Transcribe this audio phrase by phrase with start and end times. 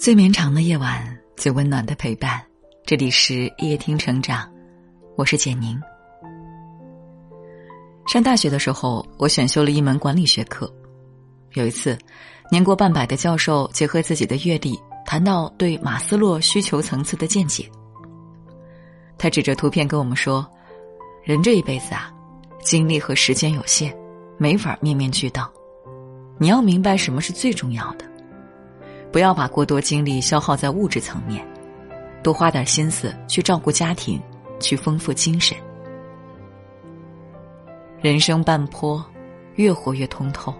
[0.00, 2.40] 最绵长的夜晚，最温暖的陪伴。
[2.86, 4.50] 这里是夜听成长，
[5.14, 5.78] 我是简宁。
[8.06, 10.74] 上大学的时候，我选修了一门管理学课。
[11.52, 11.98] 有一次，
[12.50, 17.70] 年过半百的教授结合自己的阅历，谈到对马斯洛需求层次的见解。
[19.18, 20.50] 他指着图片跟我们说
[21.22, 22.10] ：“人这一辈子啊，
[22.62, 23.94] 精力和时间有限，
[24.38, 25.52] 没法面面俱到。
[26.38, 28.08] 你要明白什么是最重要的。”
[29.12, 31.44] 不要把过多精力消耗在物质层面，
[32.22, 34.20] 多花点心思去照顾家庭，
[34.60, 35.56] 去丰富精神。
[38.00, 39.04] 人生半坡，
[39.56, 40.54] 越活越通透，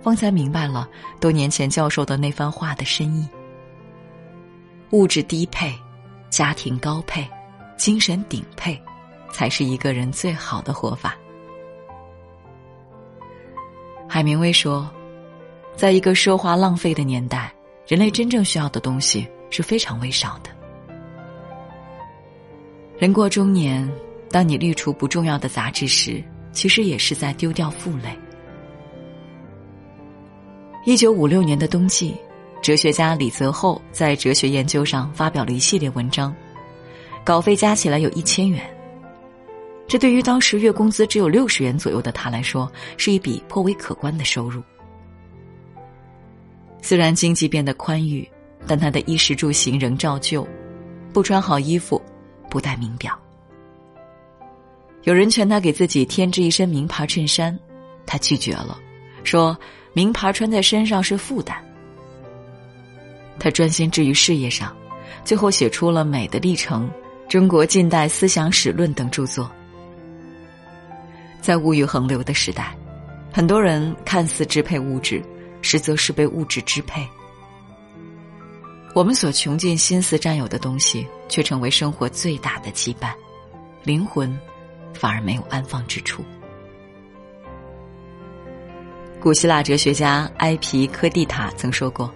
[0.00, 0.88] 方才明白了
[1.20, 3.28] 多年前教授的那番话的深意。
[4.90, 5.74] 物质低配，
[6.30, 7.28] 家庭高配，
[7.76, 8.80] 精神顶配，
[9.32, 11.16] 才是一个人最好的活法。
[14.08, 14.88] 海明威说，
[15.76, 17.52] 在一个奢华浪费的年代。
[17.90, 20.50] 人类真正需要的东西是非常微少的。
[22.96, 23.92] 人过中年，
[24.30, 28.16] 当你滤除不重要的杂质时，其实也是在丢掉负累。
[30.86, 32.14] 一九五六年的冬季，
[32.62, 36.32] 哲学家李泽厚在哲学研究上发表了一系列文章，
[37.24, 38.62] 稿费加起来有一千元。
[39.88, 44.62] 这对于当时月工资只有六十元左右的他来说，是一笔颇为可观的收入。
[46.82, 48.28] 虽然经济变得宽裕，
[48.66, 50.46] 但他的衣食住行仍照旧，
[51.12, 52.00] 不穿好衣服，
[52.48, 53.18] 不戴名表。
[55.04, 57.58] 有人劝他给自己添置一身名牌衬衫，
[58.04, 58.78] 他拒绝了，
[59.24, 59.56] 说
[59.92, 61.56] 名牌穿在身上是负担。
[63.38, 64.76] 他专心致于事业上，
[65.24, 66.86] 最后写出了《美的历程》
[67.30, 69.50] 《中国近代思想史论》等著作。
[71.40, 72.76] 在物欲横流的时代，
[73.32, 75.22] 很多人看似支配物质。
[75.62, 77.06] 实则是被物质支配。
[78.94, 83.12] 我们所穷尽心思占有的东西，却成为生活最大的羁绊，
[83.84, 84.36] 灵魂
[84.92, 86.24] 反而没有安放之处。
[89.20, 92.12] 古希腊哲学家埃皮科蒂塔曾说过：“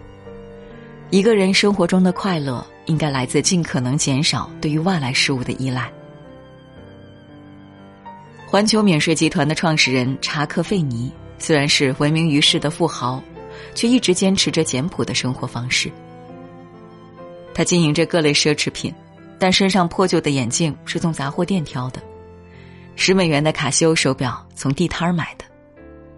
[1.10, 5.92] 一个人生活中的快乐，应该来自尽可能减少对于外来事物的依赖。”
[8.48, 13.22] 环球免税集团的创始人查克·费尼虽然是闻名于世的富豪。
[13.74, 15.90] 却一直坚持着简朴的生活方式。
[17.52, 18.92] 他经营着各类奢侈品，
[19.38, 22.02] 但身上破旧的眼镜是从杂货店挑的，
[22.96, 25.44] 十美元的卡西欧手表从地摊儿买的。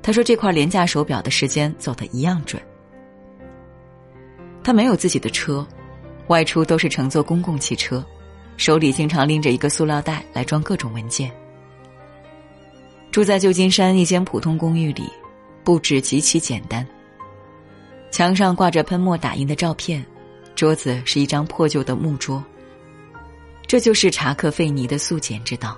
[0.03, 2.63] 他说这块廉价手表的时间走得一样准。
[4.63, 5.67] 他没有自己的车，
[6.29, 8.05] 外出都是乘坐公共汽车，
[8.57, 11.31] 手里经常拎着一个塑料袋来装各种文件。
[13.11, 15.05] 住在旧金山一间普通公寓里，
[15.65, 16.87] 布置极其简单。
[18.17, 20.03] 墙上挂着喷墨打印的照片，
[20.55, 22.43] 桌子是一张破旧的木桌。
[23.67, 25.77] 这就是查克·费尼的素简之道。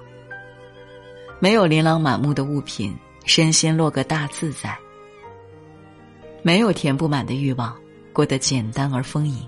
[1.41, 4.79] 没有琳琅满目的物品，身心落个大自在。
[6.41, 7.77] 没有填不满的欲望，
[8.13, 9.45] 过得简单而丰盈。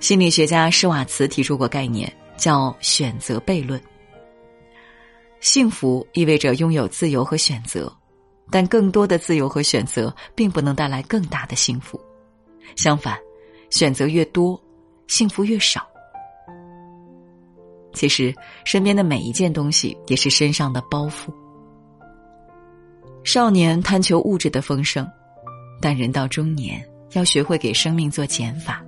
[0.00, 3.80] 心理学家施瓦茨提出过概念，叫选择悖论。
[5.40, 7.90] 幸福意味着拥有自由和选择。
[8.50, 12.00] 但更多的自由和选择并不能带来更大的幸福，
[12.76, 13.18] 相反，
[13.70, 14.60] 选择越多，
[15.06, 15.86] 幸福越少。
[17.92, 18.34] 其实，
[18.64, 21.32] 身边的每一件东西也是身上的包袱。
[23.22, 25.08] 少年贪求物质的丰盛，
[25.80, 28.84] 但人到中年要学会给生命做减法，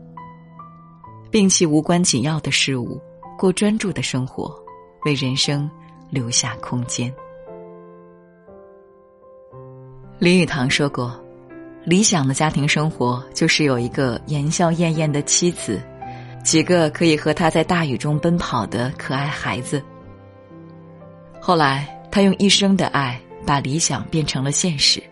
[1.30, 3.00] 摒弃无关紧要的事物，
[3.38, 4.54] 过专注的生活，
[5.04, 5.70] 为人生
[6.10, 7.12] 留下空间。
[10.18, 11.14] 林语堂说过
[11.84, 15.78] ：“理想的家庭生活就是有一个言笑晏晏的妻子，
[16.42, 19.82] 几个可以和他在大雨中奔跑的可爱孩子。”
[21.38, 25.02] 后来，他用一生的爱把理想变成了现实。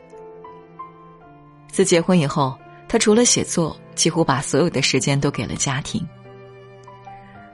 [1.69, 2.57] 自结婚以后，
[2.89, 6.03] 他除了写作，几乎把所有的时间都给了家庭。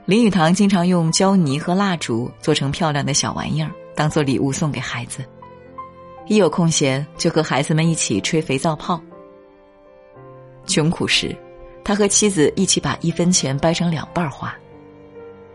[0.05, 5.25] 林语堂经常用胶泥和蜡烛做成漂亮的小玩意儿，当做礼物送给孩子。
[6.31, 9.03] 一有空闲，就和孩子们一起吹肥皂泡。
[10.65, 11.37] 穷苦时，
[11.83, 14.55] 他和妻子一起把一分钱掰成两半花。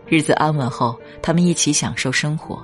[0.06, 2.62] 日子安稳后，他们一起享受生活。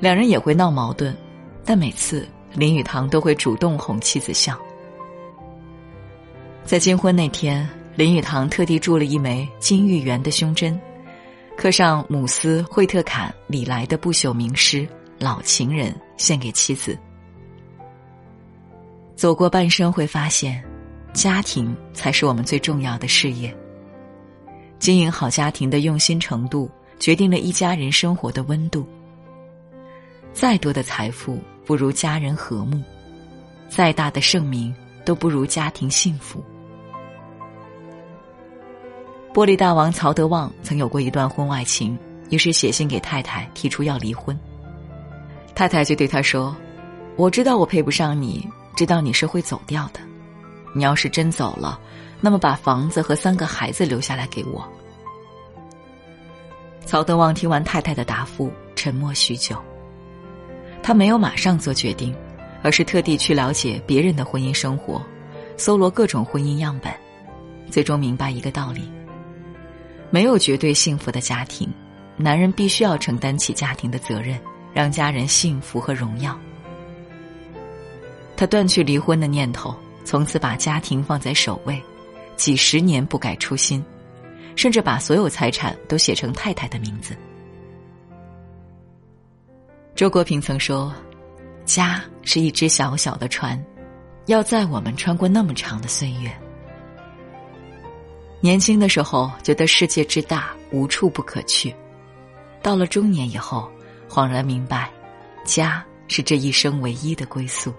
[0.00, 1.16] 两人也会闹矛盾，
[1.64, 4.60] 但每次林语堂都会主动哄妻子笑。
[6.62, 10.78] 在金婚那天，林语堂特地铸了一枚金玉圆的胸针，
[11.56, 14.86] 刻上姆斯惠特坎里来的不朽名诗。
[15.22, 16.98] 老情人献给妻子。
[19.14, 20.62] 走过半生，会发现，
[21.12, 23.56] 家庭才是我们最重要的事业。
[24.80, 28.84] 经营好家庭的用心程度，决定了一家人生活的温度。
[30.32, 32.82] 再多的财富，不如家人和睦；
[33.68, 36.42] 再大的盛名，都不如家庭幸福。
[39.32, 41.96] 玻璃大王曹德旺曾有过一段婚外情，
[42.30, 44.36] 于是写信给太太，提出要离婚。
[45.54, 46.56] 太太就对他说
[47.16, 50.00] ：“我知道我配不上你，知道你是会走掉的。
[50.74, 51.78] 你要是真走了，
[52.20, 54.66] 那么把房子和三个孩子留下来给我。”
[56.84, 59.56] 曹德旺听完太太的答复，沉默许久。
[60.82, 62.14] 他没有马上做决定，
[62.62, 65.00] 而是特地去了解别人的婚姻生活，
[65.56, 66.92] 搜罗各种婚姻样本，
[67.70, 68.90] 最终明白一个道理。
[70.10, 71.72] 没有绝对幸福的家庭，
[72.16, 74.38] 男人必须要承担起家庭的责任，
[74.74, 76.38] 让家人幸福和荣耀。
[78.36, 79.74] 他断去离婚的念头，
[80.04, 81.80] 从此把家庭放在首位，
[82.36, 83.84] 几十年不改初心，
[84.56, 87.16] 甚至把所有财产都写成太太的名字。
[89.94, 90.92] 周国平曾说
[91.64, 93.62] ：“家是一只小小的船，
[94.26, 96.32] 要载我们穿过那么长的岁月。”
[98.40, 101.72] 年轻的时候觉得世界之大无处不可去，
[102.60, 103.70] 到了中年以后，
[104.12, 104.90] 恍然明白，
[105.42, 107.72] 家是这一生唯一的归宿。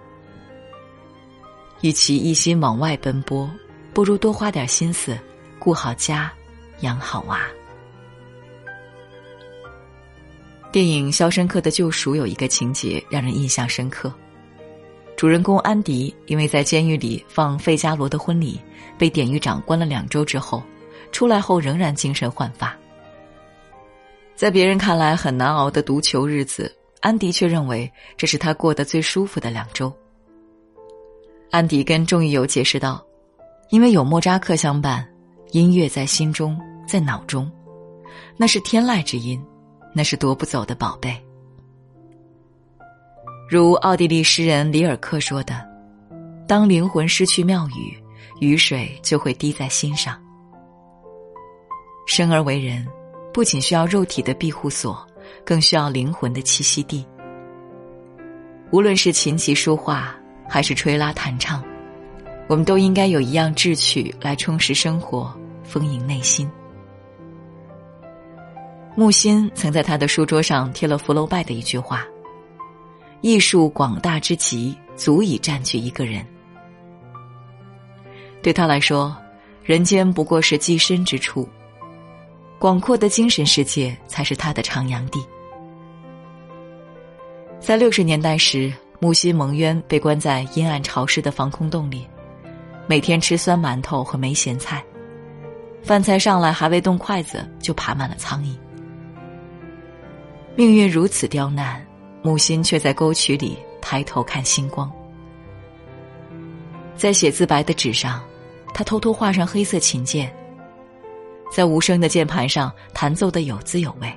[1.82, 3.48] 与其一心往外奔波，
[3.94, 5.16] 不如多花点心思，
[5.60, 6.34] 顾好家，
[6.80, 7.40] 养好娃。
[10.72, 14.12] 电影《肖申克的救赎》有一个情节让人印象深刻。
[15.16, 18.60] 主人公安迪因为在监狱里放费加罗的婚礼，
[18.98, 20.64] 被典狱长关了两周之后，
[21.12, 22.76] 出来后仍然精神焕发。
[24.36, 29.94] 在别人看来很难熬的独球日子，安迪却认为这是他过得最舒服的两周。
[31.52, 33.06] 安迪跟众狱友解释道
[33.70, 35.08] ：“因为有莫扎克相伴，
[35.52, 37.50] 音乐在心中，在脑中，
[38.36, 39.42] 那是天籁之音，
[39.94, 41.16] 那是夺不走的宝贝。”
[43.48, 45.64] 如奥地利诗人里尔克说的
[46.48, 47.96] ：“当灵魂失去庙宇，
[48.40, 50.20] 雨水就会滴在心上。”
[52.08, 52.86] 生而为人，
[53.34, 55.06] 不仅需要肉体的庇护所，
[55.44, 57.06] 更需要灵魂的栖息地。
[58.72, 60.16] 无论是琴棋书画，
[60.48, 61.64] 还是吹拉弹唱，
[62.48, 66.50] 我们都应该有一样志趣来充实生活，丰盈内心。
[68.96, 72.06] 木心曾在他的书桌上贴了福楼拜的一句话。
[73.22, 76.24] 艺术广大之极，足以占据一个人。
[78.44, 79.16] 对他来说，
[79.64, 81.48] 人间不过是寄身之处，
[82.64, 85.22] 广阔的精神世界才是他的徜徉地。
[87.60, 88.72] 在六十年代时，
[89.02, 92.08] 木心蒙冤被关在阴暗潮湿的防空洞里，
[92.88, 94.82] 每天吃酸馒头和没咸菜，
[95.82, 98.56] 饭菜上来还未动筷子，就爬满了苍蝇。
[100.56, 101.86] 命运如此刁难。
[102.22, 104.90] 木心却在沟渠里抬头看星光，
[106.96, 108.24] 在写字白的纸上，
[108.74, 110.34] 他偷偷画上黑色琴键，
[111.54, 114.12] 在无声的键盘上弹奏的有滋有味。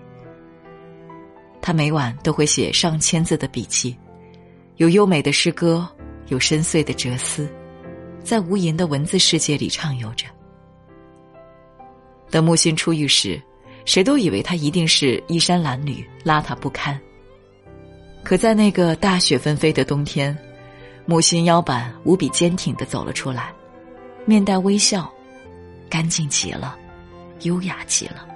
[1.61, 3.95] 他每晚都会写上千字的笔记，
[4.77, 5.87] 有优美的诗歌，
[6.29, 7.47] 有深邃的哲思，
[8.25, 10.25] 在无垠的文字世界里畅游着。
[12.31, 13.39] 等木心出狱时，
[13.85, 16.99] 谁都以为他一定是衣衫褴褛、邋遢不堪。
[18.25, 20.35] 可在那个大雪纷飞的冬天，
[21.05, 23.53] 木心腰板无比坚挺的走了出来，
[24.25, 25.13] 面带微笑，
[25.91, 26.79] 干净极了，
[27.43, 28.27] 优雅极了。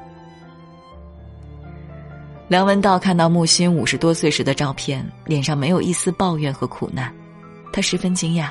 [2.48, 7.14] 梁文道看到木心五十多岁时的照片，脸上没有一丝抱怨和苦难，
[7.72, 8.50] 他十分惊讶，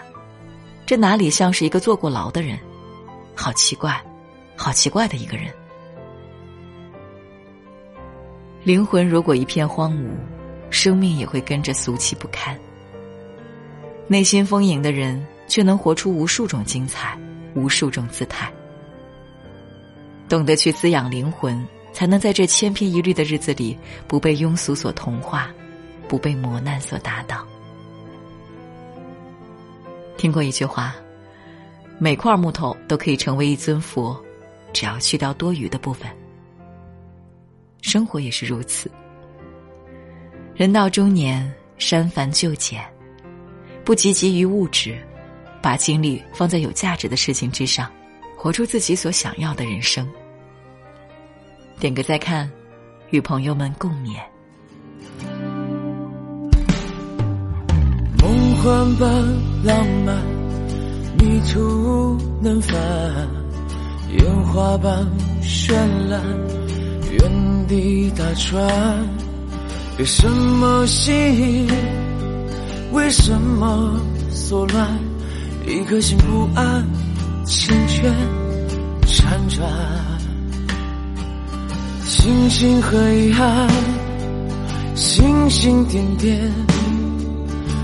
[0.86, 2.58] 这哪里像是一个坐过牢的人？
[3.36, 4.02] 好奇怪，
[4.56, 5.54] 好奇怪的一个人。
[8.64, 10.10] 灵魂如果一片荒芜。
[10.72, 12.56] 生命也会跟着俗气不堪。
[14.08, 17.18] 内心丰盈的人，却能活出无数种精彩，
[17.56, 18.54] 无数种姿态。
[20.30, 23.76] 懂得去滋养灵魂，才能在这千篇一律的日子里，
[24.08, 25.50] 不被庸俗所同化，
[26.08, 27.44] 不被磨难所打倒。
[30.16, 30.96] 听过一句话：
[31.98, 34.16] 每块木头都可以成为一尊佛，
[34.72, 36.08] 只要去掉多余的部分。
[37.82, 38.92] 生活也是如此。
[40.54, 42.86] 人到中年，删繁就简，
[43.84, 44.96] 不汲汲于物质，
[45.60, 47.90] 把精力放在有价值的事情之上，
[48.38, 50.08] 活出自己所想要的人生。
[51.80, 52.52] 点个再看，
[53.10, 54.18] 与朋友们共勉。
[58.22, 59.10] 梦幻般
[59.64, 60.18] 浪漫，
[61.18, 62.78] 迷途能返，
[64.18, 65.08] 烟花般
[65.42, 65.74] 绚
[66.10, 66.22] 烂，
[67.14, 68.62] 原地打转。
[69.98, 71.66] 为什么心，
[72.92, 73.98] 为什么
[74.30, 74.86] 所乱？
[75.66, 76.86] 一颗心不安，
[77.46, 78.12] 缱绻
[79.06, 80.09] 辗转。
[82.10, 83.70] 星星和黑暗，
[84.96, 86.52] 星星点点。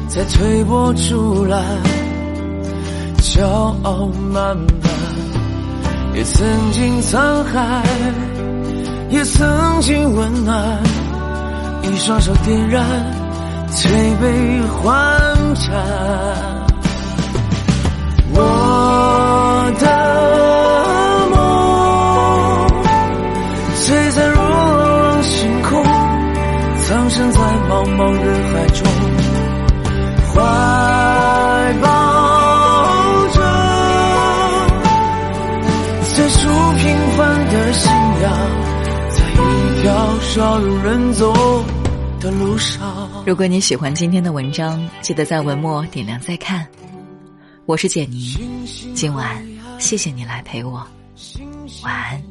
[0.07, 1.61] 在推波助澜，
[3.19, 3.45] 骄
[3.83, 4.67] 傲满满，
[6.15, 7.83] 也曾经沧海，
[9.11, 10.81] 也曾经温暖，
[11.83, 12.83] 一双手点燃
[13.69, 16.54] 推杯换盏。
[43.25, 46.67] 如果你喜欢今天的文章，记得在文末点亮再看。
[47.65, 48.37] 我是简妮，
[48.93, 49.41] 今晚
[49.79, 50.85] 谢谢你来陪我，
[51.83, 52.21] 晚安。